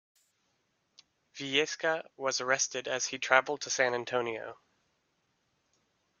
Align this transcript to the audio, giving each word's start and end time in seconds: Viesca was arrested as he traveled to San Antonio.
Viesca 1.35 2.07
was 2.17 2.41
arrested 2.41 2.87
as 2.87 3.05
he 3.05 3.19
traveled 3.19 3.61
to 3.61 3.69
San 3.69 3.93
Antonio. 3.93 4.57